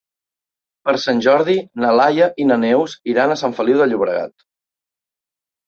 Per 0.87 0.95
Sant 1.03 1.21
Jordi 1.25 1.57
na 1.83 1.91
Laia 1.99 2.31
i 2.45 2.49
na 2.53 2.59
Neus 2.65 2.97
iran 3.15 3.37
a 3.37 3.39
Sant 3.45 3.55
Feliu 3.61 3.85
de 3.85 3.91
Llobregat. 3.93 4.37